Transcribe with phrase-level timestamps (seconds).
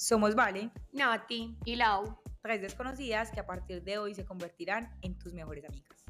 [0.00, 2.20] Somos Vale, Nati y Lau.
[2.40, 6.04] tres desconocidas que a partir de hoy se convertirán en tus mejores amigas.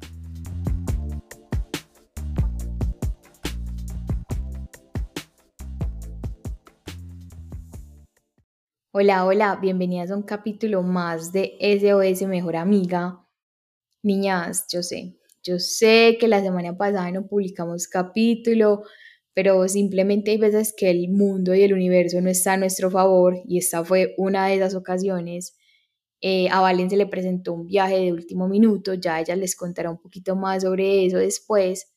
[8.91, 13.25] Hola, hola, bienvenidas a un capítulo más de SOS Mejor Amiga.
[14.03, 18.83] Niñas, yo sé, yo sé que la semana pasada no publicamos capítulo,
[19.41, 23.37] pero simplemente hay veces que el mundo y el universo no está a nuestro favor
[23.47, 25.55] y esta fue una de esas ocasiones.
[26.19, 29.91] Eh, a Valen se le presentó un viaje de último minuto, ya ella les contará
[29.91, 31.89] un poquito más sobre eso después.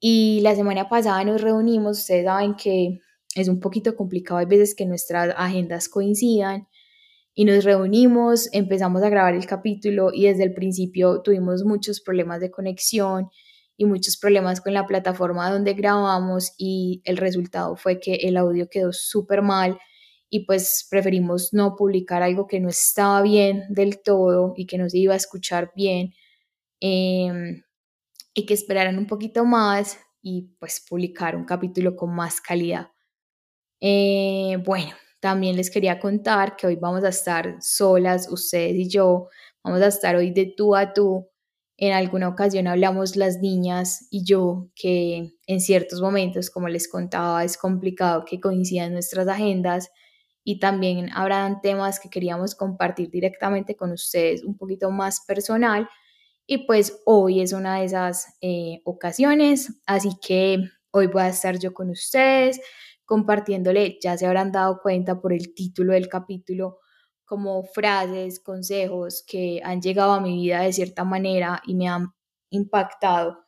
[0.00, 2.98] Y la semana pasada nos reunimos, ustedes saben que
[3.36, 6.66] es un poquito complicado, hay veces que nuestras agendas coincidan
[7.34, 12.40] y nos reunimos, empezamos a grabar el capítulo y desde el principio tuvimos muchos problemas
[12.40, 13.28] de conexión
[13.76, 18.68] y muchos problemas con la plataforma donde grabamos y el resultado fue que el audio
[18.68, 19.78] quedó súper mal
[20.30, 24.88] y pues preferimos no publicar algo que no estaba bien del todo y que no
[24.88, 26.12] se iba a escuchar bien
[26.80, 27.62] em,
[28.34, 32.88] y que esperaran un poquito más y pues publicar un capítulo con más calidad.
[33.80, 39.28] Eh, bueno, también les quería contar que hoy vamos a estar solas, ustedes y yo,
[39.62, 41.28] vamos a estar hoy de tú a tú.
[41.76, 47.42] En alguna ocasión hablamos las niñas y yo que en ciertos momentos, como les contaba,
[47.44, 49.90] es complicado que coincidan nuestras agendas
[50.44, 55.88] y también habrán temas que queríamos compartir directamente con ustedes un poquito más personal.
[56.46, 60.58] Y pues hoy es una de esas eh, ocasiones, así que
[60.90, 62.60] hoy voy a estar yo con ustedes
[63.04, 66.78] compartiéndole, ya se habrán dado cuenta por el título del capítulo,
[67.24, 72.12] como frases, consejos que han llegado a mi vida de cierta manera y me han
[72.50, 73.44] impactado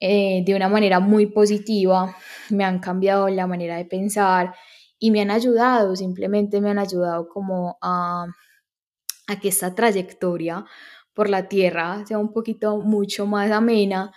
[0.00, 2.14] eh, de una manera muy positiva,
[2.50, 4.54] me han cambiado la manera de pensar
[4.98, 8.26] y me han ayudado, simplemente me han ayudado como a,
[9.26, 10.64] a que esta trayectoria
[11.14, 14.12] por la tierra sea un poquito mucho más amena.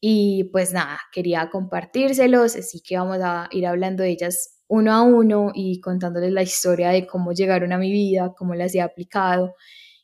[0.00, 5.02] Y pues nada, quería compartírselos, así que vamos a ir hablando de ellas uno a
[5.02, 9.54] uno y contándoles la historia de cómo llegaron a mi vida, cómo las he aplicado,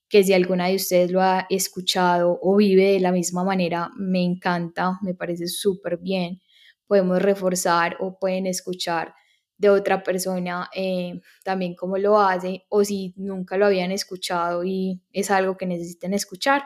[0.08, 4.22] que si alguna de ustedes lo ha escuchado o vive de la misma manera, me
[4.24, 6.40] encanta, me parece súper bien.
[6.86, 9.14] Podemos reforzar o pueden escuchar
[9.58, 15.00] de otra persona eh, también cómo lo hace o si nunca lo habían escuchado y
[15.12, 16.64] es algo que necesiten escuchar.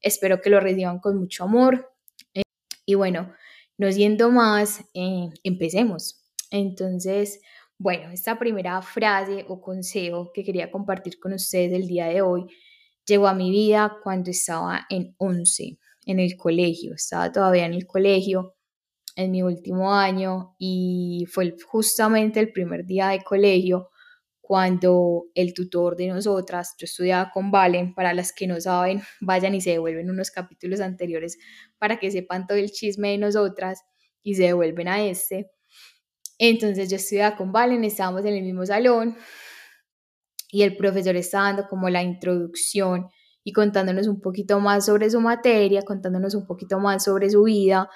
[0.00, 1.90] Espero que lo reciban con mucho amor,
[2.86, 3.32] y bueno,
[3.78, 6.19] no siendo más, eh, empecemos.
[6.50, 7.40] Entonces,
[7.78, 12.46] bueno, esta primera frase o consejo que quería compartir con ustedes el día de hoy
[13.06, 16.94] llegó a mi vida cuando estaba en 11, en el colegio.
[16.94, 18.54] Estaba todavía en el colegio
[19.16, 23.90] en mi último año y fue justamente el primer día de colegio
[24.40, 29.54] cuando el tutor de nosotras, yo estudiaba con Valen, para las que no saben, vayan
[29.54, 31.38] y se devuelven unos capítulos anteriores
[31.78, 33.84] para que sepan todo el chisme de nosotras
[34.22, 35.50] y se devuelven a este.
[36.42, 39.14] Entonces yo estudiaba con Valen, estábamos en el mismo salón
[40.50, 43.08] y el profesor estaba dando como la introducción
[43.44, 47.90] y contándonos un poquito más sobre su materia, contándonos un poquito más sobre su vida.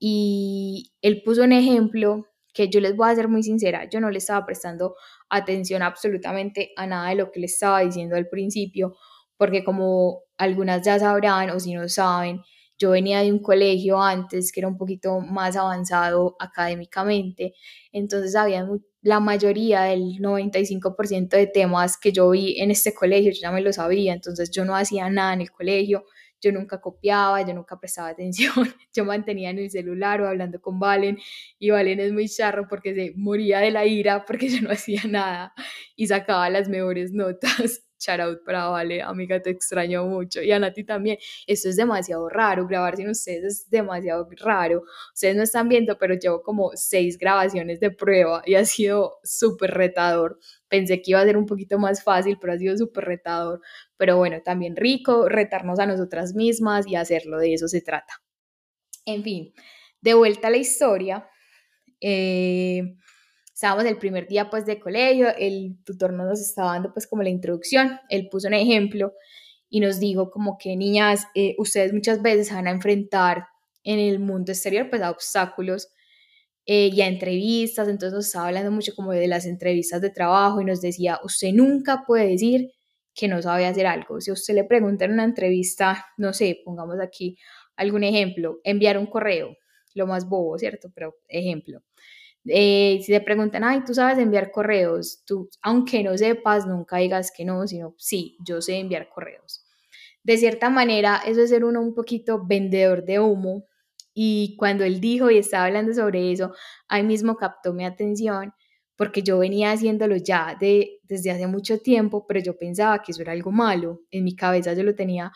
[0.00, 4.10] Y él puso un ejemplo que yo les voy a ser muy sincera, yo no
[4.10, 4.96] le estaba prestando
[5.28, 8.96] atención absolutamente a nada de lo que le estaba diciendo al principio,
[9.36, 12.40] porque como algunas ya sabrán o si no saben,
[12.78, 17.54] yo venía de un colegio antes que era un poquito más avanzado académicamente,
[17.92, 18.66] entonces había
[19.02, 23.60] la mayoría del 95% de temas que yo vi en este colegio, yo ya me
[23.60, 26.04] lo sabía, entonces yo no hacía nada en el colegio,
[26.40, 30.78] yo nunca copiaba, yo nunca prestaba atención, yo mantenía en el celular o hablando con
[30.78, 31.18] Valen
[31.58, 35.02] y Valen es muy charro porque se moría de la ira porque yo no hacía
[35.08, 35.52] nada
[35.94, 37.85] y sacaba las mejores notas.
[37.98, 40.42] Shout out para Vale, amiga, te extraño mucho.
[40.42, 41.18] Y a Nati también.
[41.46, 44.82] Esto es demasiado raro, grabar sin ustedes es demasiado raro.
[45.14, 49.72] Ustedes no están viendo, pero llevo como seis grabaciones de prueba y ha sido súper
[49.72, 50.38] retador.
[50.68, 53.60] Pensé que iba a ser un poquito más fácil, pero ha sido súper retador.
[53.96, 58.22] Pero bueno, también rico, retarnos a nosotras mismas y hacerlo, de eso se trata.
[59.04, 59.54] En fin,
[60.00, 61.28] de vuelta a la historia.
[62.00, 62.96] Eh,
[63.56, 67.30] estábamos el primer día pues de colegio, el tutor nos estaba dando pues como la
[67.30, 69.14] introducción, él puso un ejemplo
[69.70, 73.46] y nos dijo como que niñas, eh, ustedes muchas veces van a enfrentar
[73.82, 75.88] en el mundo exterior pues a obstáculos
[76.66, 80.60] eh, y a entrevistas, entonces nos estaba hablando mucho como de las entrevistas de trabajo
[80.60, 82.72] y nos decía, usted nunca puede decir
[83.14, 84.20] que no sabe hacer algo.
[84.20, 87.38] Si usted le pregunta en una entrevista, no sé, pongamos aquí
[87.74, 89.56] algún ejemplo, enviar un correo,
[89.94, 90.90] lo más bobo, ¿cierto?
[90.94, 91.80] Pero ejemplo,
[92.48, 97.32] Eh, si te preguntan, ay, tú sabes enviar correos, tú, aunque no sepas, nunca digas
[97.36, 99.64] que no, sino sí, yo sé enviar correos.
[100.22, 103.64] De cierta manera, eso es ser uno un poquito vendedor de humo.
[104.14, 106.52] Y cuando él dijo y estaba hablando sobre eso,
[106.88, 108.52] ahí mismo captó mi atención
[108.96, 113.20] porque yo venía haciéndolo ya de, desde hace mucho tiempo, pero yo pensaba que eso
[113.22, 114.00] era algo malo.
[114.10, 115.32] En mi cabeza yo lo tenía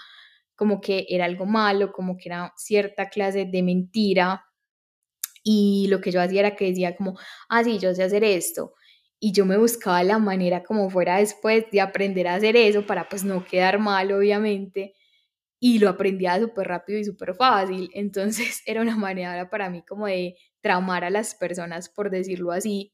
[0.57, 4.45] como que era algo malo, como que era cierta clase de mentira.
[5.43, 8.75] Y lo que yo hacía era que decía como, ah, sí, yo sé hacer esto.
[9.19, 13.09] Y yo me buscaba la manera como fuera después de aprender a hacer eso para
[13.09, 14.95] pues no quedar mal, obviamente.
[15.61, 17.91] Y lo aprendía súper rápido y súper fácil.
[17.95, 22.93] Entonces era una manera para mí como de traumar a las personas, por decirlo así,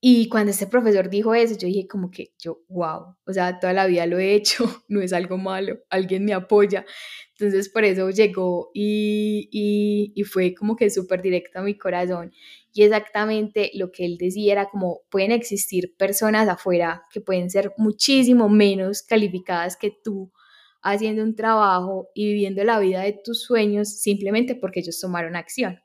[0.00, 3.72] y cuando este profesor dijo eso, yo dije como que yo, wow, o sea, toda
[3.72, 6.86] la vida lo he hecho, no es algo malo, alguien me apoya.
[7.32, 12.32] Entonces por eso llegó y, y, y fue como que súper directo a mi corazón.
[12.72, 17.72] Y exactamente lo que él decía era como pueden existir personas afuera que pueden ser
[17.76, 20.32] muchísimo menos calificadas que tú
[20.80, 25.80] haciendo un trabajo y viviendo la vida de tus sueños simplemente porque ellos tomaron acción.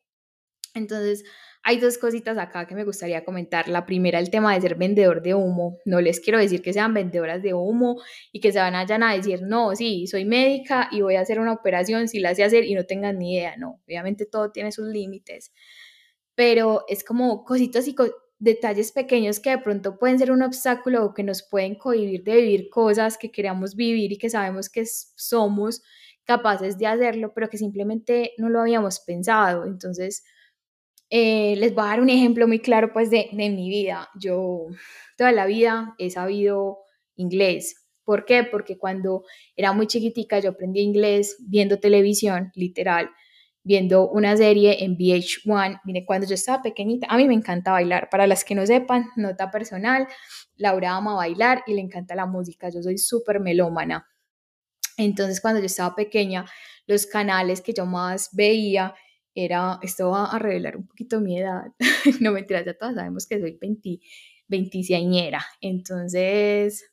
[0.73, 1.23] Entonces,
[1.61, 3.69] hay dos cositas acá que me gustaría comentar.
[3.69, 5.77] La primera, el tema de ser vendedor de humo.
[5.85, 9.15] No les quiero decir que sean vendedoras de humo y que se van allá a
[9.15, 12.65] decir, no, sí, soy médica y voy a hacer una operación si la sé hacer
[12.65, 13.55] y no tengan ni idea.
[13.57, 15.53] No, obviamente todo tiene sus límites.
[16.35, 17.95] Pero es como cositas y
[18.39, 22.35] detalles pequeños que de pronto pueden ser un obstáculo o que nos pueden cohibir de
[22.37, 25.81] vivir cosas que queremos vivir y que sabemos que somos
[26.25, 29.65] capaces de hacerlo, pero que simplemente no lo habíamos pensado.
[29.65, 30.23] Entonces,
[31.15, 34.09] eh, les voy a dar un ejemplo muy claro pues de, de mi vida.
[34.19, 34.65] Yo
[35.15, 36.79] toda la vida he sabido
[37.15, 37.85] inglés.
[38.03, 38.43] ¿Por qué?
[38.43, 39.23] Porque cuando
[39.55, 43.11] era muy chiquitica yo aprendí inglés viendo televisión, literal,
[43.61, 45.81] viendo una serie en VH1.
[45.85, 48.09] Mire, cuando yo estaba pequeñita, a mí me encanta bailar.
[48.09, 50.07] Para las que no sepan, nota personal,
[50.55, 52.69] Laura ama bailar y le encanta la música.
[52.71, 54.07] Yo soy súper melómana.
[54.97, 56.45] Entonces, cuando yo estaba pequeña,
[56.87, 58.95] los canales que yo más veía
[59.35, 61.63] era, esto va a revelar un poquito mi edad,
[62.21, 63.99] no mentiras, ya todas sabemos que soy 20,
[64.47, 65.07] 26
[65.61, 66.91] entonces,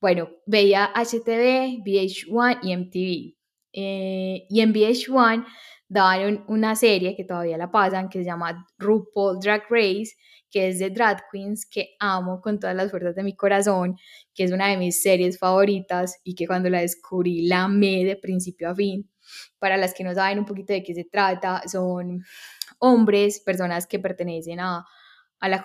[0.00, 3.36] bueno, veía HTV, VH1 y MTV.
[3.72, 5.46] Eh, y en VH1
[5.88, 10.12] daban una serie que todavía la pasan, que se llama RuPaul Drag Race,
[10.50, 13.96] que es de drag queens, que amo con todas las fuerzas de mi corazón,
[14.34, 18.16] que es una de mis series favoritas y que cuando la descubrí la amé de
[18.16, 19.08] principio a fin.
[19.58, 22.24] Para las que no saben un poquito de qué se trata, son
[22.78, 24.84] hombres, personas que pertenecen a,
[25.40, 25.64] a, la,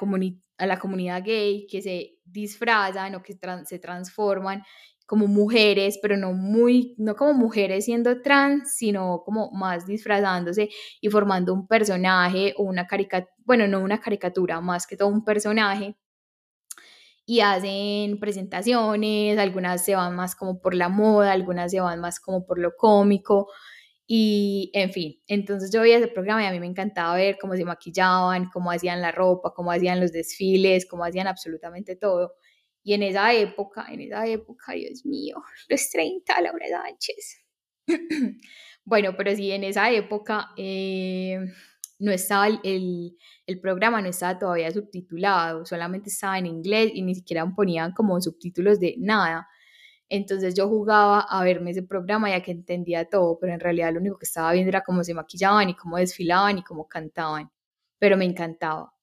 [0.57, 4.63] a la comunidad gay, que se disfrazan o que se transforman
[5.05, 10.69] como mujeres, pero no muy, no como mujeres siendo trans, sino como más disfrazándose
[11.01, 15.25] y formando un personaje o una caricatura, bueno, no una caricatura, más que todo un
[15.25, 15.97] personaje.
[17.25, 22.19] Y hacen presentaciones, algunas se van más como por la moda, algunas se van más
[22.19, 23.47] como por lo cómico.
[24.07, 27.55] Y en fin, entonces yo veía ese programa y a mí me encantaba ver cómo
[27.55, 32.33] se maquillaban, cómo hacían la ropa, cómo hacían los desfiles, cómo hacían absolutamente todo.
[32.83, 37.45] Y en esa época, en esa época, Dios mío, los 30, Laura Sánchez.
[38.83, 41.39] bueno, pero sí, en esa época eh,
[42.01, 47.15] no estaba el, el, programa, no estaba todavía subtitulado, solamente estaba en inglés y ni
[47.15, 49.47] siquiera ponían como subtítulos de nada.
[50.09, 53.99] Entonces yo jugaba a verme ese programa ya que entendía todo, pero en realidad lo
[53.99, 57.49] único que estaba viendo era cómo se maquillaban y cómo desfilaban y cómo cantaban.
[57.99, 58.93] Pero me encantaba.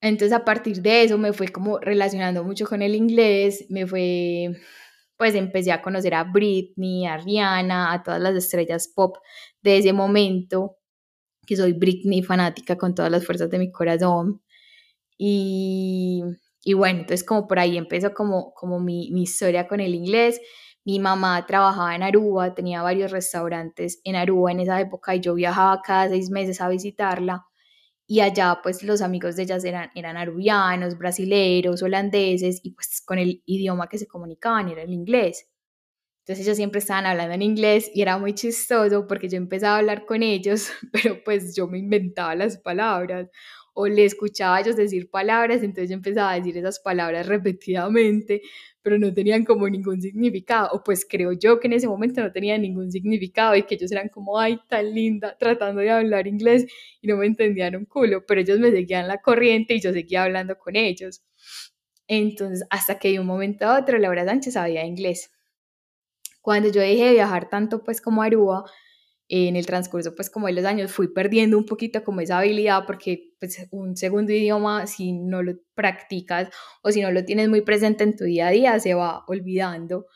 [0.00, 4.50] Entonces a partir de eso me fue como relacionando mucho con el inglés, me fue,
[5.16, 9.16] pues empecé a conocer a Britney, a Rihanna, a todas las estrellas pop
[9.62, 10.77] de ese momento,
[11.48, 14.42] que soy Britney fanática con todas las fuerzas de mi corazón.
[15.18, 16.22] Y,
[16.62, 20.40] y bueno, entonces como por ahí empezó como, como mi, mi historia con el inglés.
[20.84, 25.34] Mi mamá trabajaba en Aruba, tenía varios restaurantes en Aruba en esa época y yo
[25.34, 27.46] viajaba cada seis meses a visitarla
[28.10, 33.18] y allá pues los amigos de ellas eran, eran arubianos, brasileros, holandeses y pues con
[33.18, 35.46] el idioma que se comunicaban era el inglés.
[36.28, 39.78] Entonces ellos siempre estaban hablando en inglés y era muy chistoso porque yo empezaba a
[39.78, 43.30] hablar con ellos, pero pues yo me inventaba las palabras
[43.72, 48.42] o le escuchaba a ellos decir palabras, entonces yo empezaba a decir esas palabras repetidamente,
[48.82, 52.30] pero no tenían como ningún significado, o pues creo yo que en ese momento no
[52.30, 56.66] tenían ningún significado y que ellos eran como, ay, tan linda, tratando de hablar inglés
[57.00, 60.24] y no me entendían un culo, pero ellos me seguían la corriente y yo seguía
[60.24, 61.22] hablando con ellos.
[62.06, 65.30] Entonces, hasta que de un momento a otro Laura Sánchez sabía inglés.
[66.40, 68.64] Cuando yo dejé de viajar tanto pues como Aruba,
[69.28, 72.84] en el transcurso pues como de los años fui perdiendo un poquito como esa habilidad
[72.86, 76.48] porque pues un segundo idioma si no lo practicas
[76.82, 80.06] o si no lo tienes muy presente en tu día a día se va olvidando.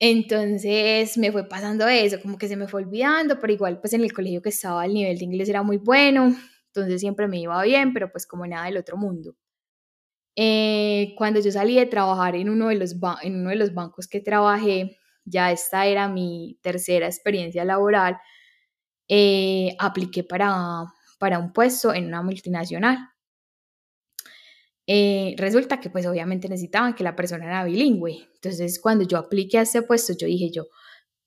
[0.00, 4.02] Entonces me fue pasando eso, como que se me fue olvidando, pero igual pues en
[4.02, 6.34] el colegio que estaba el nivel de inglés era muy bueno,
[6.66, 9.36] entonces siempre me iba bien, pero pues como nada del otro mundo.
[10.34, 14.08] Eh, cuando yo salí de trabajar en uno de, los en uno de los bancos
[14.08, 18.18] que trabajé, ya esta era mi tercera experiencia laboral,
[19.08, 20.84] eh, apliqué para,
[21.18, 22.98] para un puesto en una multinacional.
[24.86, 28.28] Eh, resulta que pues obviamente necesitaban que la persona era bilingüe.
[28.34, 30.66] Entonces cuando yo apliqué a ese puesto, yo dije yo,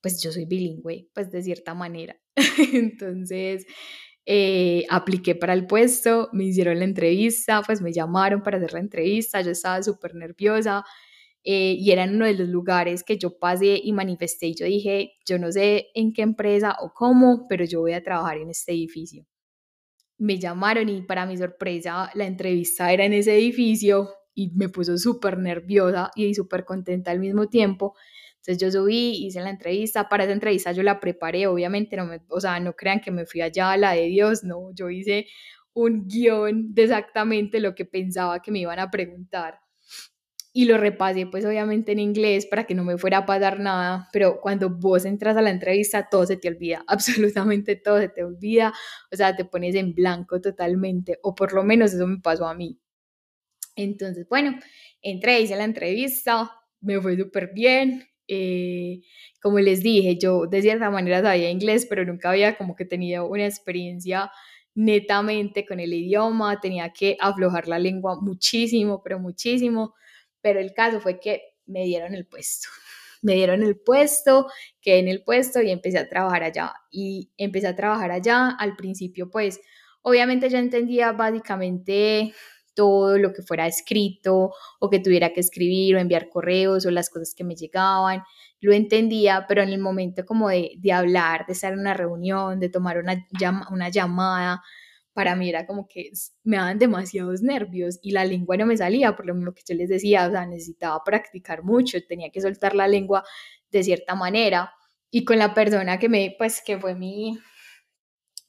[0.02, 2.20] pues yo soy bilingüe, pues de cierta manera.
[2.74, 3.66] Entonces
[4.26, 8.80] eh, apliqué para el puesto, me hicieron la entrevista, pues me llamaron para hacer la
[8.80, 10.84] entrevista, yo estaba súper nerviosa
[11.46, 15.14] eh, y era uno de los lugares que yo pasé y manifesté y yo dije,
[15.26, 18.74] yo no sé en qué empresa o cómo, pero yo voy a trabajar en este
[18.74, 19.26] edificio.
[20.18, 24.98] Me llamaron y para mi sorpresa la entrevista era en ese edificio y me puso
[24.98, 27.96] súper nerviosa y súper contenta al mismo tiempo
[28.48, 32.22] entonces yo subí, hice la entrevista, para esa entrevista yo la preparé, obviamente, no me,
[32.30, 35.26] o sea, no crean que me fui allá a la de Dios, no, yo hice
[35.74, 39.60] un guion de exactamente lo que pensaba que me iban a preguntar.
[40.58, 44.08] Y lo repasé pues obviamente en inglés para que no me fuera a pasar nada,
[44.14, 48.24] pero cuando vos entras a la entrevista todo se te olvida, absolutamente todo se te
[48.24, 48.74] olvida,
[49.12, 52.54] o sea, te pones en blanco totalmente, o por lo menos eso me pasó a
[52.56, 52.80] mí.
[53.76, 54.58] Entonces, bueno,
[55.02, 59.02] entré, hice la entrevista, me fue súper bien, eh,
[59.42, 63.28] como les dije, yo de cierta manera sabía inglés, pero nunca había como que tenido
[63.28, 64.32] una experiencia
[64.74, 69.96] netamente con el idioma, tenía que aflojar la lengua muchísimo, pero muchísimo,
[70.46, 72.70] pero el caso fue que me dieron el puesto,
[73.24, 74.46] me dieron el puesto,
[74.80, 76.72] quedé en el puesto y empecé a trabajar allá.
[76.92, 79.60] Y empecé a trabajar allá, al principio pues
[80.04, 82.32] obviamente yo entendía básicamente
[82.76, 87.10] todo lo que fuera escrito o que tuviera que escribir o enviar correos o las
[87.10, 88.22] cosas que me llegaban,
[88.60, 92.60] lo entendía, pero en el momento como de, de hablar, de estar en una reunión,
[92.60, 93.26] de tomar una,
[93.72, 94.62] una llamada,
[95.16, 96.12] para mí era como que
[96.44, 99.88] me daban demasiados nervios y la lengua no me salía, por lo que yo les
[99.88, 103.24] decía, o sea, necesitaba practicar mucho, tenía que soltar la lengua
[103.72, 104.74] de cierta manera.
[105.10, 107.40] Y con la persona que me, pues que fue mi,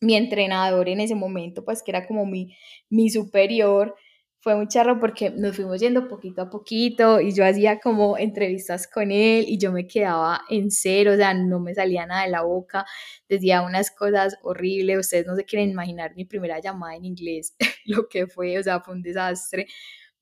[0.00, 2.56] mi entrenador en ese momento, pues que era como mi,
[2.90, 3.94] mi superior,
[4.47, 8.87] fue muy charro porque nos fuimos yendo poquito a poquito y yo hacía como entrevistas
[8.87, 12.31] con él y yo me quedaba en cero, o sea, no me salía nada de
[12.31, 12.87] la boca,
[13.29, 18.09] decía unas cosas horribles, ustedes no se quieren imaginar mi primera llamada en inglés, lo
[18.09, 19.67] que fue, o sea, fue un desastre,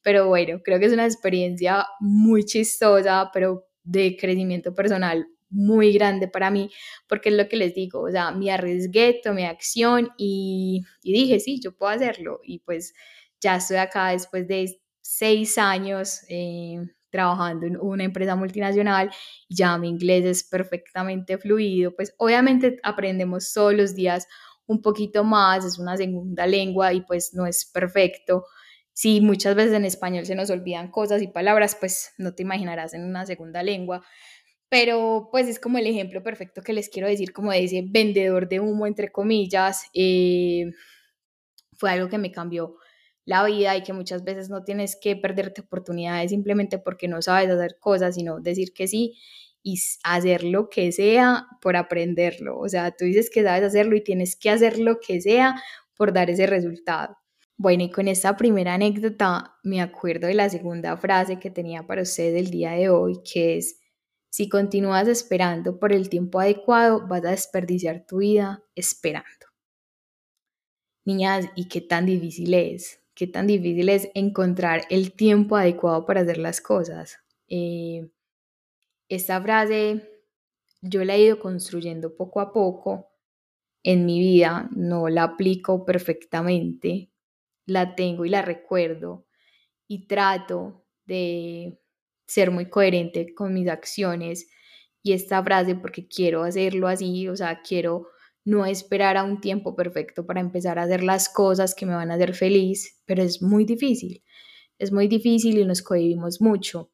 [0.00, 6.28] pero bueno, creo que es una experiencia muy chistosa, pero de crecimiento personal muy grande
[6.28, 6.70] para mí,
[7.06, 11.40] porque es lo que les digo, o sea, me arriesgué, tomé acción y, y dije,
[11.40, 12.94] sí, yo puedo hacerlo y pues
[13.44, 16.78] ya estoy acá después de seis años eh,
[17.10, 19.10] trabajando en una empresa multinacional,
[19.48, 24.26] ya mi inglés es perfectamente fluido, pues obviamente aprendemos todos los días
[24.66, 28.46] un poquito más, es una segunda lengua y pues no es perfecto.
[28.94, 32.94] Si muchas veces en español se nos olvidan cosas y palabras, pues no te imaginarás
[32.94, 34.02] en una segunda lengua.
[34.70, 38.48] Pero pues es como el ejemplo perfecto que les quiero decir, como de ese vendedor
[38.48, 39.84] de humo, entre comillas.
[39.94, 40.70] Eh,
[41.76, 42.76] fue algo que me cambió
[43.24, 47.50] la vida y que muchas veces no tienes que perderte oportunidades simplemente porque no sabes
[47.50, 49.14] hacer cosas, sino decir que sí
[49.62, 52.58] y hacer lo que sea por aprenderlo.
[52.58, 55.60] O sea, tú dices que sabes hacerlo y tienes que hacer lo que sea
[55.96, 57.16] por dar ese resultado.
[57.56, 62.02] Bueno, y con esta primera anécdota me acuerdo de la segunda frase que tenía para
[62.02, 63.80] ustedes el día de hoy, que es,
[64.28, 69.46] si continúas esperando por el tiempo adecuado, vas a desperdiciar tu vida esperando.
[71.06, 73.03] Niñas, ¿y qué tan difícil es?
[73.14, 77.18] Qué tan difícil es encontrar el tiempo adecuado para hacer las cosas.
[77.48, 78.08] Eh,
[79.08, 80.10] esta frase
[80.80, 83.08] yo la he ido construyendo poco a poco
[83.82, 87.10] en mi vida, no la aplico perfectamente,
[87.66, 89.26] la tengo y la recuerdo
[89.86, 91.78] y trato de
[92.26, 94.48] ser muy coherente con mis acciones
[95.02, 98.08] y esta frase porque quiero hacerlo así, o sea, quiero
[98.44, 102.10] no esperar a un tiempo perfecto para empezar a hacer las cosas que me van
[102.10, 104.22] a hacer feliz, pero es muy difícil,
[104.78, 106.90] es muy difícil y nos cohibimos mucho.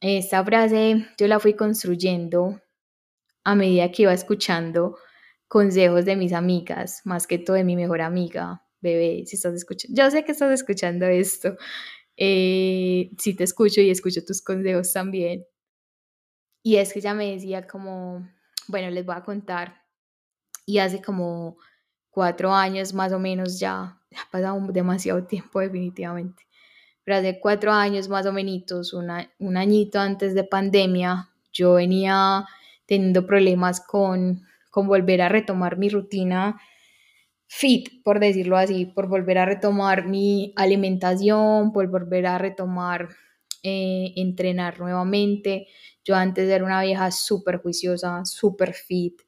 [0.00, 2.60] Esta frase yo la fui construyendo
[3.44, 4.96] a medida que iba escuchando
[5.46, 10.00] consejos de mis amigas, más que todo de mi mejor amiga, bebé, si estás escuchando,
[10.00, 11.56] yo sé que estás escuchando esto,
[12.16, 15.44] eh, si te escucho y escucho tus consejos también.
[16.62, 18.28] Y es que ella me decía como,
[18.68, 19.79] bueno, les voy a contar
[20.70, 21.56] y hace como
[22.10, 26.44] cuatro años más o menos ya, ha pasado demasiado tiempo definitivamente,
[27.04, 32.46] pero hace cuatro años más o menos, un añito antes de pandemia, yo venía
[32.86, 36.60] teniendo problemas con, con volver a retomar mi rutina
[37.48, 43.08] fit, por decirlo así, por volver a retomar mi alimentación, por volver a retomar
[43.64, 45.66] eh, entrenar nuevamente.
[46.04, 49.20] Yo antes era una vieja súper juiciosa, súper fit,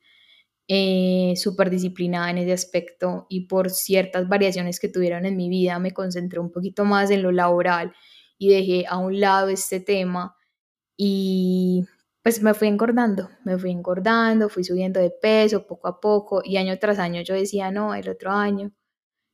[0.75, 5.79] eh, súper disciplinada en ese aspecto y por ciertas variaciones que tuvieron en mi vida
[5.79, 7.93] me concentré un poquito más en lo laboral
[8.39, 10.35] y dejé a un lado este tema
[10.97, 11.85] y
[12.23, 16.57] pues me fui engordando, me fui engordando, fui subiendo de peso poco a poco y
[16.57, 18.73] año tras año yo decía, no, el otro año,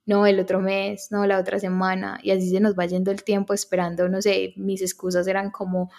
[0.06, 3.22] no, el otro mes, no, la otra semana y así se nos va yendo el
[3.22, 5.92] tiempo esperando, no sé, mis excusas eran como,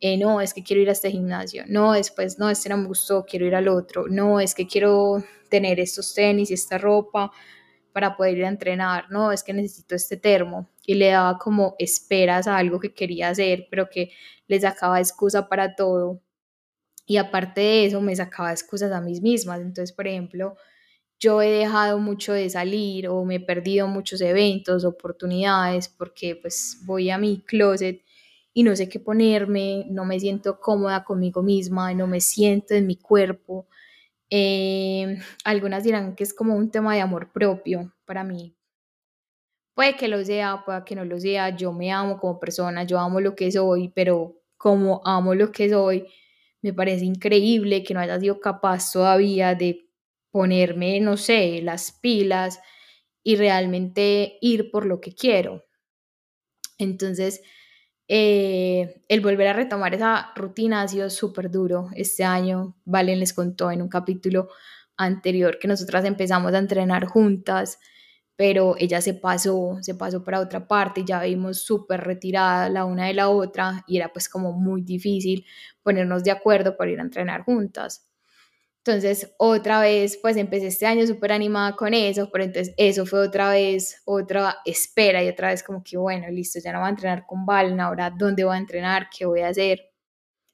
[0.00, 2.86] eh, no, es que quiero ir a este gimnasio, no, después, no, este no me
[2.86, 7.32] gustó, quiero ir al otro, no, es que quiero tener estos tenis y esta ropa
[7.92, 11.74] para poder ir a entrenar, no, es que necesito este termo y le daba como
[11.78, 14.12] esperas a algo que quería hacer, pero que
[14.48, 16.20] les sacaba excusa para todo
[17.10, 19.60] y aparte de eso me sacaba excusas a mí mismas.
[19.60, 20.56] Entonces, por ejemplo,
[21.18, 26.80] yo he dejado mucho de salir o me he perdido muchos eventos, oportunidades, porque pues
[26.84, 28.02] voy a mi closet
[28.52, 32.86] y no sé qué ponerme, no me siento cómoda conmigo misma, no me siento en
[32.86, 33.68] mi cuerpo.
[34.30, 38.56] Eh, algunas dirán que es como un tema de amor propio para mí.
[39.74, 41.56] Puede que lo sea, puede que no lo sea.
[41.56, 45.70] Yo me amo como persona, yo amo lo que soy, pero como amo lo que
[45.70, 46.06] soy,
[46.62, 49.88] me parece increíble que no haya sido capaz todavía de
[50.30, 52.60] ponerme, no sé, las pilas
[53.22, 55.64] y realmente ir por lo que quiero.
[56.78, 57.42] Entonces,
[58.12, 62.76] eh, el volver a retomar esa rutina ha sido súper duro este año.
[62.84, 64.48] Valen les contó en un capítulo
[64.96, 67.78] anterior que nosotras empezamos a entrenar juntas
[68.40, 73.04] pero ella se pasó, se pasó para otra parte, ya vimos súper retirada la una
[73.08, 75.44] de la otra y era pues como muy difícil
[75.82, 78.09] ponernos de acuerdo para ir a entrenar juntas.
[78.90, 83.20] Entonces, otra vez, pues empecé este año súper animada con eso, pero entonces eso fue
[83.26, 86.90] otra vez, otra espera y otra vez como que, bueno, listo, ya no voy a
[86.90, 89.80] entrenar con Valen, ahora dónde voy a entrenar, qué voy a hacer.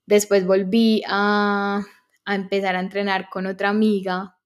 [0.07, 1.83] Después volví a,
[2.25, 4.37] a empezar a entrenar con otra amiga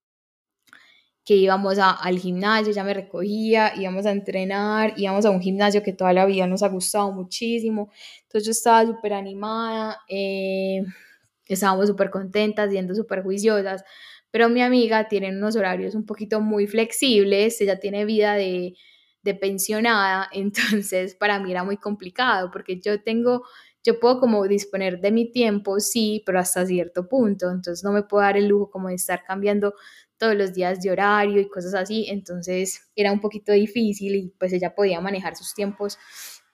[1.25, 5.83] que íbamos a, al gimnasio, ya me recogía, íbamos a entrenar, íbamos a un gimnasio
[5.83, 7.91] que toda la vida nos ha gustado muchísimo.
[8.23, 10.83] Entonces yo estaba súper animada, eh,
[11.55, 13.85] estábamos súper contentas, siendo súper juiciosas,
[14.31, 18.75] pero mi amiga tiene unos horarios un poquito muy flexibles, ella tiene vida de,
[19.23, 23.43] de pensionada, entonces para mí era muy complicado porque yo tengo
[23.83, 28.03] yo puedo como disponer de mi tiempo, sí, pero hasta cierto punto, entonces no me
[28.03, 29.75] puedo dar el lujo como de estar cambiando
[30.19, 34.53] todos los días de horario y cosas así, entonces era un poquito difícil y pues
[34.53, 35.99] ella podía manejar sus tiempos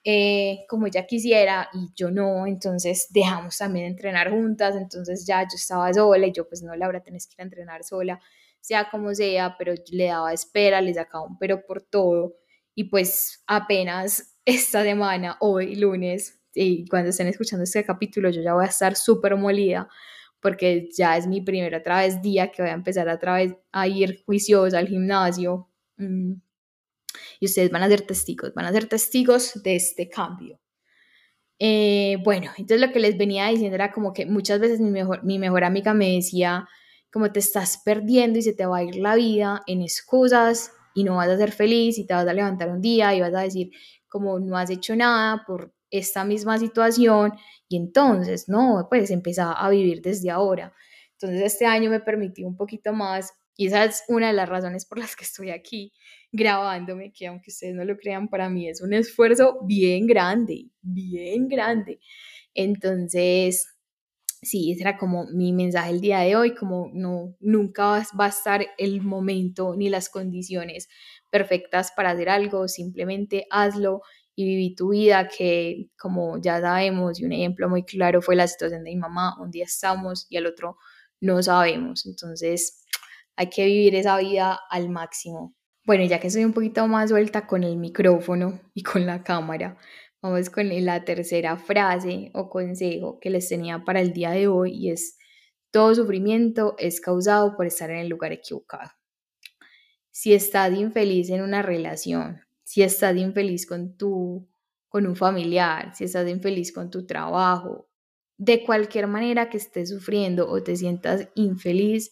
[0.09, 5.41] eh, como ella quisiera y yo no, entonces dejamos también de entrenar juntas, entonces ya
[5.41, 8.17] yo estaba sola y yo pues no, Laura, tenés que ir a entrenar sola,
[8.61, 12.37] sea como sea, pero le daba espera, le sacaba un pero por todo
[12.73, 18.53] y pues apenas esta semana, hoy lunes, y cuando estén escuchando este capítulo yo ya
[18.53, 19.89] voy a estar súper molida
[20.39, 23.87] porque ya es mi primera otra vez día que voy a empezar otra vez a
[23.89, 25.69] ir juiciosa al gimnasio.
[25.97, 26.35] Mm,
[27.39, 30.59] y ustedes van a ser testigos, van a ser testigos de este cambio.
[31.59, 35.23] Eh, bueno, entonces lo que les venía diciendo era como que muchas veces mi mejor,
[35.23, 36.67] mi mejor amiga me decía,
[37.11, 41.03] como te estás perdiendo y se te va a ir la vida en excusas y
[41.03, 43.41] no vas a ser feliz y te vas a levantar un día y vas a
[43.41, 43.71] decir
[44.07, 47.33] como no has hecho nada por esta misma situación
[47.69, 50.73] y entonces, no, pues empezaba a vivir desde ahora.
[51.13, 54.85] Entonces este año me permitió un poquito más y esa es una de las razones
[54.85, 55.91] por las que estoy aquí
[56.31, 61.47] grabándome, que aunque ustedes no lo crean, para mí es un esfuerzo bien grande, bien
[61.47, 61.99] grande.
[62.53, 63.67] Entonces,
[64.41, 68.29] sí, ese era como mi mensaje el día de hoy, como no, nunca va a
[68.29, 70.89] estar el momento ni las condiciones
[71.29, 74.01] perfectas para hacer algo, simplemente hazlo
[74.35, 78.47] y viví tu vida, que como ya sabemos, y un ejemplo muy claro fue la
[78.47, 80.77] situación de mi mamá, un día estamos y al otro
[81.19, 82.83] no sabemos, entonces
[83.35, 85.55] hay que vivir esa vida al máximo.
[85.87, 89.77] Bueno, ya que soy un poquito más suelta con el micrófono y con la cámara,
[90.21, 94.73] vamos con la tercera frase o consejo que les tenía para el día de hoy
[94.73, 95.17] y es,
[95.71, 98.91] todo sufrimiento es causado por estar en el lugar equivocado.
[100.11, 104.45] Si estás infeliz en una relación, si estás infeliz con tu,
[104.89, 107.87] con un familiar, si estás infeliz con tu trabajo,
[108.37, 112.11] de cualquier manera que estés sufriendo o te sientas infeliz,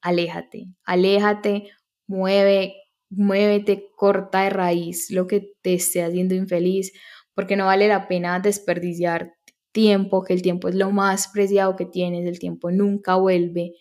[0.00, 1.72] aléjate, aléjate,
[2.06, 6.92] mueve, muévete, corta de raíz lo que te esté haciendo infeliz,
[7.34, 9.34] porque no vale la pena desperdiciar
[9.72, 13.74] tiempo, que el tiempo es lo más preciado que tienes, el tiempo nunca vuelve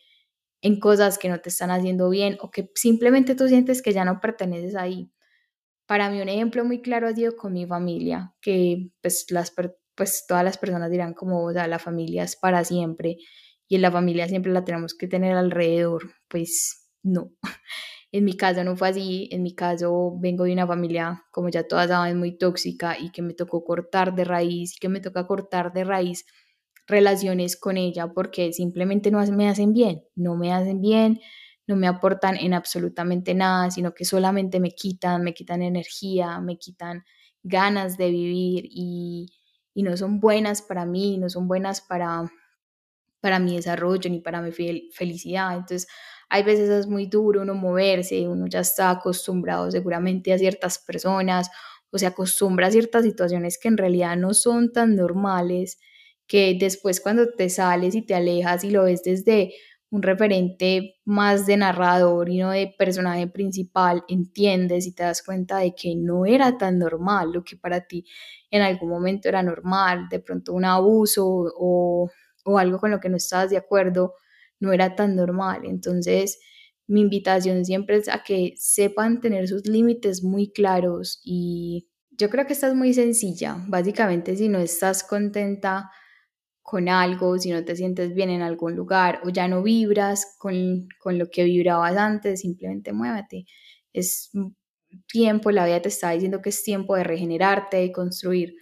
[0.61, 4.05] en cosas que no te están haciendo bien o que simplemente tú sientes que ya
[4.05, 5.11] no perteneces ahí.
[5.87, 9.53] Para mí un ejemplo muy claro ha sido con mi familia, que pues, las,
[9.95, 13.17] pues todas las personas dirán como, o sea, la familia es para siempre
[13.67, 16.13] y en la familia siempre la tenemos que tener alrededor.
[16.27, 17.31] Pues no,
[18.17, 21.67] en mi caso no fue así, en mi caso vengo de una familia, como ya
[21.67, 25.27] todas saben, muy tóxica y que me tocó cortar de raíz y que me toca
[25.27, 26.25] cortar de raíz
[26.87, 31.19] relaciones con ella porque simplemente no me hacen bien, no me hacen bien,
[31.67, 36.57] no me aportan en absolutamente nada, sino que solamente me quitan, me quitan energía, me
[36.57, 37.03] quitan
[37.43, 39.33] ganas de vivir y,
[39.75, 42.31] no son buenas para mí, no son buenas para,
[43.19, 45.51] para mi desarrollo ni para mi felicidad.
[45.53, 45.87] Entonces,
[46.29, 51.49] hay veces es muy duro uno moverse, uno ya está acostumbrado seguramente a ciertas personas
[51.91, 55.79] o se acostumbra a ciertas situaciones que en realidad no son tan normales,
[56.27, 59.53] que después cuando te sales y te alejas y lo ves desde
[59.91, 65.59] un referente más de narrador y no de personaje principal, entiendes y te das cuenta
[65.59, 68.05] de que no era tan normal lo que para ti
[68.51, 72.09] en algún momento era normal, de pronto un abuso o,
[72.45, 74.15] o algo con lo que no estabas de acuerdo,
[74.59, 75.61] no era tan normal.
[75.65, 76.39] Entonces,
[76.87, 82.45] mi invitación siempre es a que sepan tener sus límites muy claros y yo creo
[82.47, 83.57] que esta es muy sencilla.
[83.67, 85.89] Básicamente, si no estás contenta
[86.61, 90.87] con algo, si no te sientes bien en algún lugar o ya no vibras con,
[90.99, 93.45] con lo que vibrabas antes, simplemente muévete.
[93.93, 94.31] Es
[95.07, 98.55] tiempo, la vida te está diciendo que es tiempo de regenerarte, de construir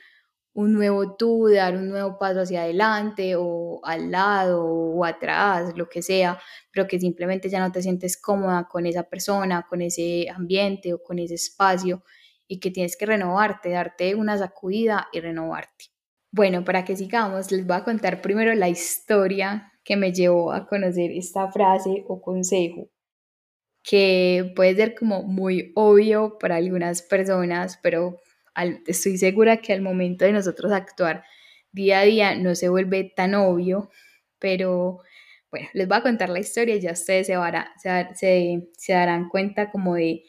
[0.53, 5.89] un nuevo tú, dar un nuevo paso hacia adelante o al lado o atrás, lo
[5.89, 6.39] que sea,
[6.71, 11.01] pero que simplemente ya no te sientes cómoda con esa persona, con ese ambiente o
[11.01, 12.03] con ese espacio
[12.47, 15.85] y que tienes que renovarte, darte una sacudida y renovarte.
[16.31, 20.67] Bueno, para que sigamos, les voy a contar primero la historia que me llevó a
[20.67, 22.89] conocer esta frase o consejo,
[23.83, 28.19] que puede ser como muy obvio para algunas personas, pero
[28.85, 31.23] estoy segura que al momento de nosotros actuar
[31.71, 33.89] día a día no se vuelve tan obvio,
[34.39, 34.99] pero
[35.51, 37.35] bueno, les voy a contar la historia y ya ustedes se,
[38.15, 40.23] se, se, darán cuenta como de,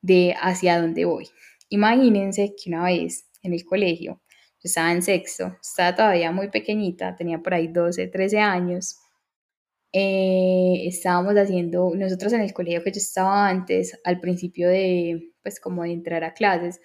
[0.00, 1.28] de hacia dónde voy.
[1.68, 4.20] Imagínense que una vez en el colegio
[4.62, 8.98] estaba en sexto, estaba todavía muy pequeñita, tenía por ahí 12, 13 años.
[9.92, 15.60] Eh, estábamos haciendo, nosotros en el colegio que yo estaba antes, al principio de, pues
[15.60, 16.80] como de entrar a clases,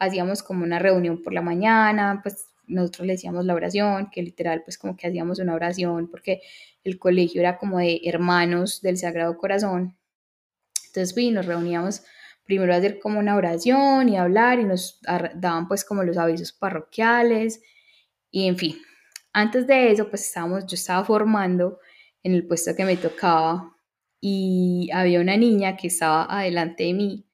[0.00, 4.62] hacíamos como una reunión por la mañana, pues nosotros le decíamos la oración, que literal
[4.64, 6.40] pues como que hacíamos una oración, porque
[6.82, 9.96] el colegio era como de hermanos del Sagrado Corazón.
[10.86, 12.02] Entonces, pues, nos reuníamos
[12.44, 15.00] primero hacer como una oración y hablar y nos
[15.34, 17.62] daban pues como los avisos parroquiales
[18.30, 18.76] y en fin.
[19.32, 21.78] Antes de eso pues estábamos, yo estaba formando
[22.24, 23.76] en el puesto que me tocaba
[24.20, 27.29] y había una niña que estaba adelante de mí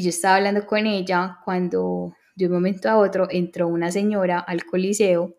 [0.00, 4.38] y yo estaba hablando con ella cuando de un momento a otro entró una señora
[4.38, 5.36] al coliseo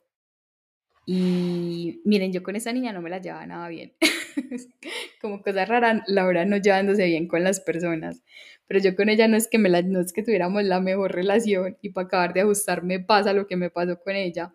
[1.03, 3.93] y miren, yo con esa niña no me la llevaba nada bien.
[5.19, 8.21] Como cosa rara, Laura no llevándose bien con las personas.
[8.67, 11.11] Pero yo con ella no es que me la, no es que tuviéramos la mejor
[11.11, 14.53] relación y para acabar de ajustarme pasa lo que me pasó con ella.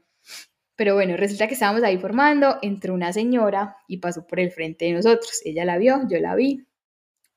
[0.77, 4.85] Pero bueno, resulta que estábamos ahí formando, entró una señora y pasó por el frente
[4.85, 5.40] de nosotros.
[5.45, 6.64] Ella la vio, yo la vi.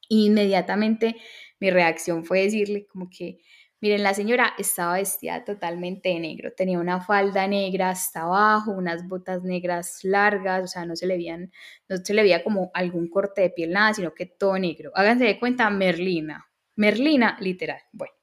[0.08, 1.16] inmediatamente
[1.60, 3.40] mi reacción fue decirle como que,
[3.82, 9.08] Miren, la señora estaba vestida totalmente de negro, tenía una falda negra hasta abajo, unas
[9.08, 11.50] botas negras largas, o sea, no se le veían,
[11.88, 14.92] no se le veía como algún corte de piel, nada, sino que todo negro.
[14.96, 16.46] Háganse de cuenta, Merlina,
[16.76, 17.80] Merlina, literal.
[17.94, 18.14] Bueno,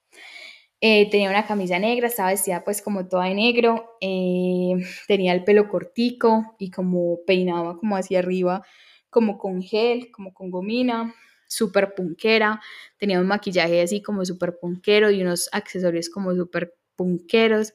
[0.83, 4.75] eh, tenía una camisa negra, estaba vestida pues como toda de negro, eh,
[5.09, 8.63] tenía el pelo cortico y como peinaba como hacia arriba,
[9.09, 11.15] como con gel, como con gomina,
[11.47, 12.61] súper punkera,
[12.99, 17.73] tenía un maquillaje así como súper punkero y unos accesorios como súper punkeros.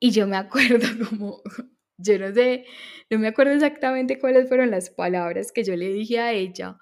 [0.00, 1.42] Y yo me acuerdo como,
[1.96, 2.66] yo no sé,
[3.10, 6.78] no me acuerdo exactamente cuáles fueron las palabras que yo le dije a ella,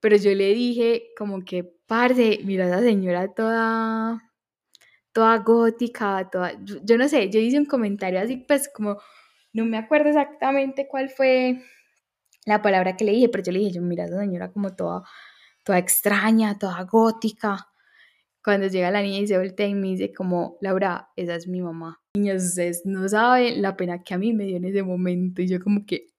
[0.00, 4.22] pero yo le dije como que, parce, mira a esa señora toda,
[5.12, 6.52] toda gótica, toda,
[6.84, 8.98] yo no sé, yo hice un comentario así, pues como,
[9.52, 11.62] no me acuerdo exactamente cuál fue
[12.44, 15.02] la palabra que le dije, pero yo le dije, yo, mira, esa señora como toda,
[15.62, 17.68] toda extraña, toda gótica.
[18.42, 21.62] Cuando llega la niña y se voltea y me dice como, Laura, esa es mi
[21.62, 22.02] mamá.
[22.14, 25.40] Niños, ustedes no saben la pena que a mí me dio en ese momento.
[25.40, 26.12] Y yo como que,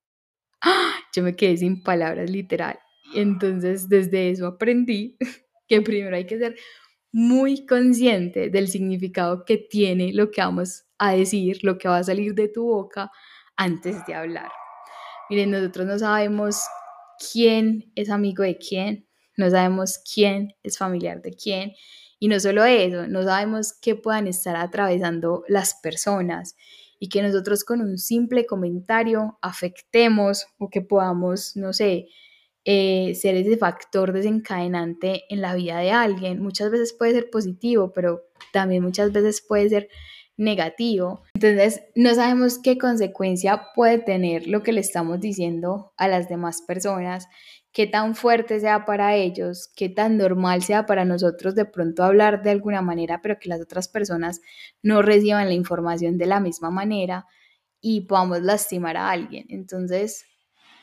[0.61, 0.95] ¡ah!
[1.15, 2.79] yo me quedé sin palabras, literal.
[3.13, 5.17] Entonces, desde eso aprendí
[5.67, 6.55] que primero hay que ser
[7.11, 12.03] muy consciente del significado que tiene lo que vamos a decir, lo que va a
[12.03, 13.11] salir de tu boca
[13.55, 14.49] antes de hablar.
[15.29, 16.61] Miren, nosotros no sabemos
[17.31, 19.07] quién es amigo de quién,
[19.37, 21.73] no sabemos quién es familiar de quién.
[22.19, 26.55] Y no solo eso, no sabemos qué puedan estar atravesando las personas
[26.99, 32.07] y que nosotros con un simple comentario afectemos o que podamos, no sé,
[32.63, 36.41] eh, ser ese factor desencadenante en la vida de alguien.
[36.41, 39.89] Muchas veces puede ser positivo, pero también muchas veces puede ser
[40.37, 41.23] negativo.
[41.33, 46.61] Entonces, no sabemos qué consecuencia puede tener lo que le estamos diciendo a las demás
[46.61, 47.27] personas,
[47.71, 52.41] qué tan fuerte sea para ellos, qué tan normal sea para nosotros de pronto hablar
[52.41, 54.41] de alguna manera, pero que las otras personas
[54.81, 57.25] no reciban la información de la misma manera
[57.81, 59.45] y podamos lastimar a alguien.
[59.49, 60.25] Entonces,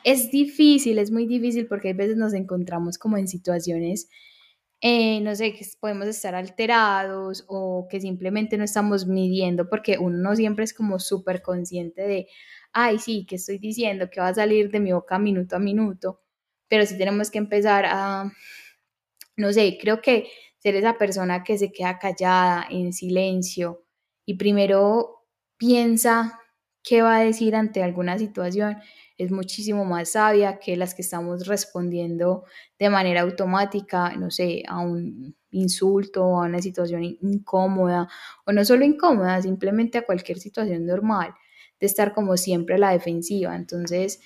[0.05, 4.09] es difícil, es muy difícil porque a veces nos encontramos como en situaciones
[4.85, 10.18] eh, no sé, que podemos estar alterados o que simplemente no estamos midiendo porque uno
[10.18, 12.27] no siempre es como súper consciente de,
[12.73, 16.21] ay, sí, que estoy diciendo que va a salir de mi boca minuto a minuto,
[16.68, 18.33] pero sí tenemos que empezar a,
[19.37, 23.85] no sé, creo que ser esa persona que se queda callada, en silencio
[24.27, 26.40] y primero piensa
[26.83, 28.79] qué va a decir ante alguna situación
[29.25, 32.45] es muchísimo más sabia que las que estamos respondiendo
[32.79, 38.09] de manera automática, no sé, a un insulto a una situación incómoda,
[38.47, 41.35] o no solo incómoda, simplemente a cualquier situación normal,
[41.79, 43.55] de estar como siempre a la defensiva.
[43.55, 44.21] Entonces,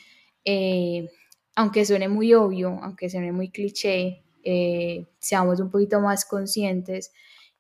[0.44, 1.08] eh,
[1.54, 7.12] aunque suene muy obvio, aunque suene muy cliché, eh, seamos un poquito más conscientes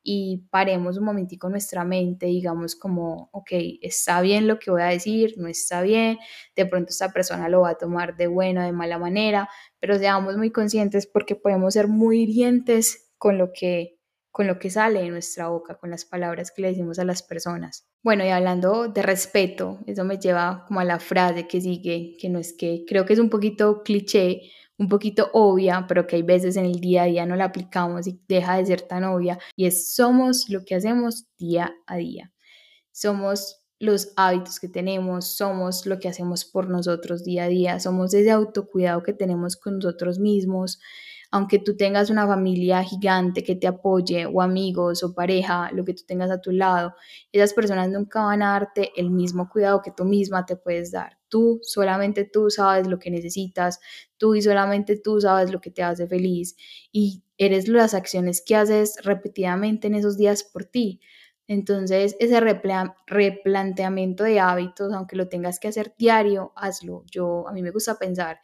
[0.08, 3.50] y paremos un momentico nuestra mente, digamos como, ok,
[3.82, 6.18] está bien lo que voy a decir, no está bien,
[6.54, 9.48] de pronto esta persona lo va a tomar de buena o de mala manera,
[9.80, 13.96] pero seamos muy conscientes porque podemos ser muy hirientes con lo que
[14.30, 17.22] con lo que sale de nuestra boca, con las palabras que le decimos a las
[17.22, 17.88] personas.
[18.02, 22.28] Bueno, y hablando de respeto, eso me lleva como a la frase que sigue, que
[22.28, 24.42] no es que creo que es un poquito cliché,
[24.78, 28.06] un poquito obvia, pero que hay veces en el día a día no la aplicamos
[28.06, 32.32] y deja de ser tan obvia, y es somos lo que hacemos día a día.
[32.92, 38.14] Somos los hábitos que tenemos, somos lo que hacemos por nosotros día a día, somos
[38.14, 40.80] ese autocuidado que tenemos con nosotros mismos,
[41.30, 45.94] aunque tú tengas una familia gigante que te apoye o amigos o pareja, lo que
[45.94, 46.94] tú tengas a tu lado,
[47.32, 51.18] esas personas nunca van a darte el mismo cuidado que tú misma te puedes dar.
[51.28, 53.80] Tú, solamente tú sabes lo que necesitas,
[54.16, 56.56] tú y solamente tú sabes lo que te hace feliz
[56.92, 61.00] y eres las acciones que haces repetidamente en esos días por ti.
[61.48, 62.40] Entonces, ese
[63.06, 67.04] replanteamiento de hábitos, aunque lo tengas que hacer diario, hazlo.
[67.10, 68.40] Yo, a mí me gusta pensar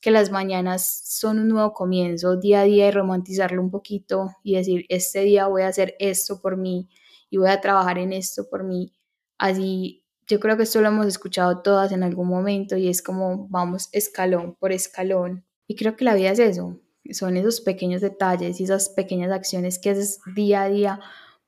[0.00, 4.56] que las mañanas son un nuevo comienzo día a día y romantizarlo un poquito y
[4.56, 6.88] decir, este día voy a hacer esto por mí
[7.30, 8.92] y voy a trabajar en esto por mí.
[9.38, 10.01] Así,
[10.32, 13.90] yo creo que esto lo hemos escuchado todas en algún momento y es como vamos
[13.92, 15.44] escalón por escalón.
[15.66, 19.78] Y creo que la vida es eso, son esos pequeños detalles y esas pequeñas acciones
[19.78, 21.00] que haces día a día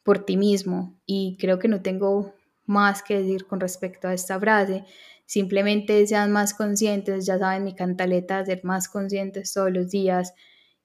[0.03, 1.01] por ti mismo.
[1.07, 2.35] Y creo que no tengo
[2.66, 4.85] más que decir con respecto a esta frase
[5.25, 10.35] simplemente sean más conscientes, ya saben mi cantaleta, ser más conscientes todos los días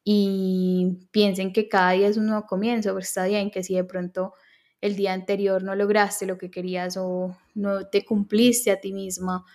[0.06, 3.84] y piensen que cada día es un nuevo comienzo, pero está bien que si de
[3.84, 4.34] pronto
[4.82, 9.46] el día anterior no lograste lo que querías o no te cumpliste a ti misma,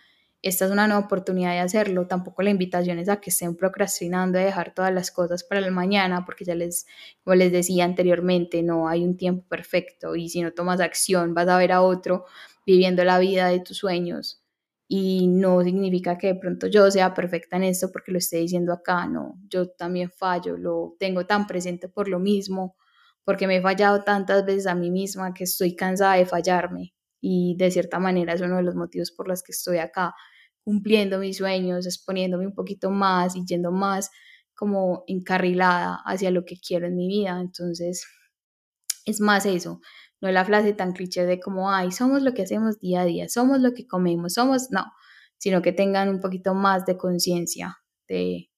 [0.44, 2.06] esta es una nueva oportunidad de hacerlo.
[2.06, 5.72] Tampoco la invitación es a que estén procrastinando, a dejar todas las cosas para el
[5.72, 6.86] mañana, porque ya les,
[7.24, 11.48] como les decía anteriormente, no hay un tiempo perfecto y si no tomas acción vas
[11.48, 12.26] a ver a otro
[12.66, 14.42] viviendo la vida de tus sueños
[14.86, 18.74] y no significa que de pronto yo sea perfecta en esto porque lo esté diciendo
[18.74, 22.76] acá, no, yo también fallo, lo tengo tan presente por lo mismo,
[23.24, 27.56] porque me he fallado tantas veces a mí misma que estoy cansada de fallarme y
[27.56, 30.14] de cierta manera es uno de los motivos por los que estoy acá,
[30.62, 34.10] cumpliendo mis sueños, exponiéndome un poquito más y yendo más
[34.54, 38.06] como encarrilada hacia lo que quiero en mi vida, entonces
[39.04, 39.80] es más eso,
[40.20, 43.28] no la frase tan cliché de como, ay, somos lo que hacemos día a día,
[43.28, 44.84] somos lo que comemos, somos, no,
[45.38, 48.50] sino que tengan un poquito más de conciencia de,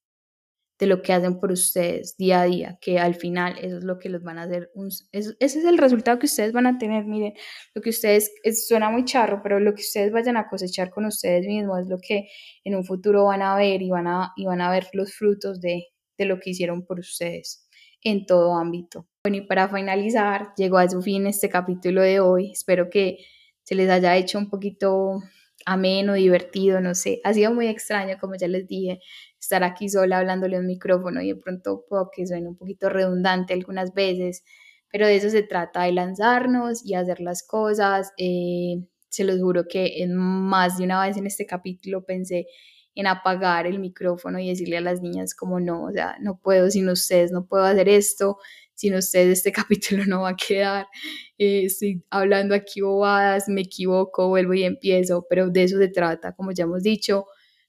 [0.79, 3.99] de lo que hacen por ustedes día a día, que al final eso es lo
[3.99, 4.71] que los van a hacer,
[5.12, 7.33] ese es el resultado que ustedes van a tener, miren,
[7.75, 8.31] lo que ustedes,
[8.67, 11.99] suena muy charro, pero lo que ustedes vayan a cosechar con ustedes mismos es lo
[11.99, 12.29] que
[12.65, 15.61] en un futuro van a ver y van a, y van a ver los frutos
[15.61, 15.87] de,
[16.19, 17.67] de lo que hicieron por ustedes
[18.03, 19.09] en todo ámbito.
[19.25, 22.53] Bueno, y para finalizar, llegó a su fin este capítulo de hoy.
[22.53, 23.19] Espero que
[23.65, 25.23] se les haya hecho un poquito
[25.65, 27.21] ameno, divertido, no sé.
[27.25, 29.01] Ha sido muy extraño, como ya les dije,
[29.47, 33.55] estar aquí sola hablándole un micrófono y de pronto puedo que suene un poquito redundante
[33.55, 34.45] algunas veces,
[34.91, 38.13] pero de eso se trata, de lanzarnos y hacer las cosas.
[38.19, 42.47] Eh, se los juro que en más de una vez en este capítulo pensé
[42.95, 46.71] en apagar el micrófono y decirle a las niñas como no, o sea, no puedo
[46.71, 48.39] sin ustedes, no puedo hacer esto,
[48.75, 50.87] sin ustedes este capítulo no va a quedar,
[51.39, 56.35] eh, estoy hablando aquí bobadas, me equivoco, vuelvo y empiezo, pero de eso se trata,
[56.35, 57.27] como ya hemos dicho,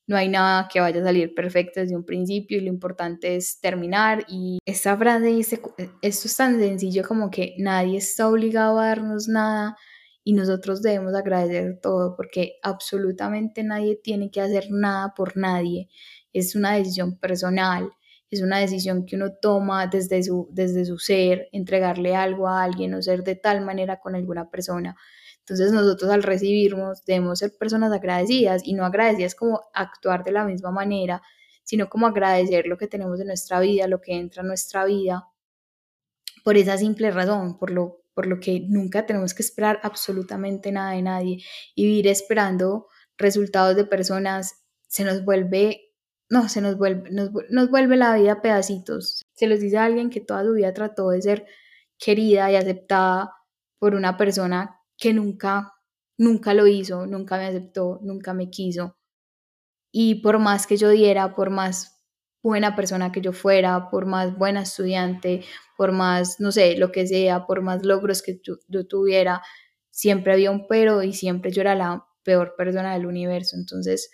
[0.08, 3.60] no hay nada que vaya a salir perfecto desde un principio y lo importante es
[3.60, 5.62] terminar y esta frase dice,
[6.02, 9.76] esto es tan sencillo como que nadie está obligado a darnos nada
[10.24, 15.90] y nosotros debemos agradecer todo porque absolutamente nadie tiene que hacer nada por nadie,
[16.34, 17.92] es una decisión personal
[18.30, 22.94] es una decisión que uno toma desde su, desde su ser, entregarle algo a alguien
[22.94, 24.96] o ser de tal manera con alguna persona.
[25.48, 30.44] Entonces nosotros al recibirnos debemos ser personas agradecidas y no agradecidas como actuar de la
[30.44, 31.22] misma manera,
[31.64, 35.30] sino como agradecer lo que tenemos en nuestra vida, lo que entra en nuestra vida,
[36.44, 40.92] por esa simple razón, por lo, por lo que nunca tenemos que esperar absolutamente nada
[40.92, 41.44] de nadie
[41.76, 45.88] y vivir esperando resultados de personas se nos vuelve
[46.30, 49.22] no, se nos vuelve, nos, vuelve la vida a pedacitos.
[49.34, 51.46] Se los dice a alguien que toda su vida trató de ser
[51.98, 53.34] querida y aceptada
[53.80, 55.74] por una persona que nunca,
[56.18, 58.98] nunca lo hizo, nunca me aceptó, nunca me quiso.
[59.92, 62.02] Y por más que yo diera, por más
[62.44, 65.44] buena persona que yo fuera, por más buena estudiante,
[65.78, 69.42] por más, no sé, lo que sea, por más logros que yo, yo tuviera,
[69.90, 73.56] siempre había un pero y siempre yo era la peor persona del universo.
[73.58, 74.12] Entonces,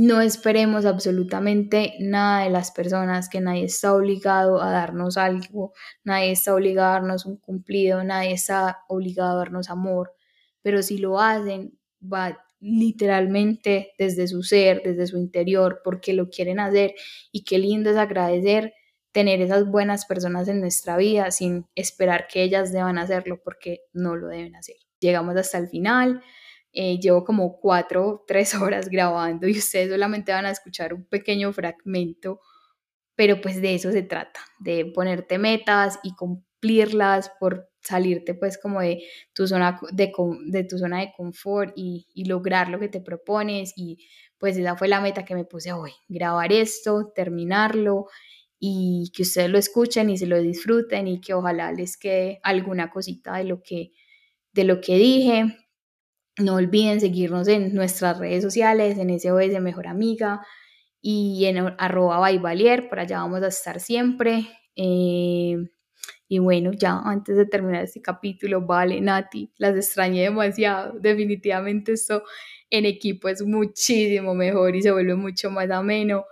[0.00, 6.30] no esperemos absolutamente nada de las personas, que nadie está obligado a darnos algo, nadie
[6.30, 10.14] está obligado a darnos un cumplido, nadie está obligado a darnos amor,
[10.62, 16.60] pero si lo hacen, va literalmente desde su ser, desde su interior, porque lo quieren
[16.60, 16.94] hacer
[17.30, 18.72] y qué lindo es agradecer
[19.12, 24.16] tener esas buenas personas en nuestra vida sin esperar que ellas deban hacerlo porque no
[24.16, 24.76] lo deben hacer.
[24.98, 26.22] Llegamos hasta el final.
[26.72, 31.52] Eh, llevo como cuatro, tres horas grabando y ustedes solamente van a escuchar un pequeño
[31.52, 32.40] fragmento,
[33.16, 38.80] pero pues de eso se trata, de ponerte metas y cumplirlas por salirte pues como
[38.80, 39.02] de
[39.32, 40.12] tu zona de,
[40.46, 43.98] de tu zona de confort y, lograr lo que te propones y
[44.38, 48.06] pues esa fue la meta que me puse hoy, grabar esto, terminarlo
[48.58, 52.90] y que ustedes lo escuchen y se lo disfruten y que ojalá les quede alguna
[52.90, 53.92] cosita de lo que
[54.52, 55.56] de lo que dije
[56.40, 60.46] no olviden seguirnos en nuestras redes sociales, en SOS Mejor Amiga
[61.00, 64.48] y en arroba Baivalier, por allá vamos a estar siempre.
[64.76, 65.56] Eh,
[66.28, 70.98] y bueno, ya antes de terminar este capítulo, vale, Nati, las extrañé demasiado.
[71.00, 72.22] Definitivamente esto
[72.70, 76.24] en equipo es muchísimo mejor y se vuelve mucho más ameno.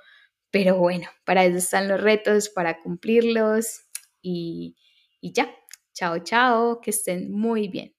[0.51, 3.83] Pero bueno, para eso están los retos, para cumplirlos.
[4.23, 4.77] Y,
[5.21, 5.51] y ya,
[5.95, 7.95] chao, chao, que estén muy bien.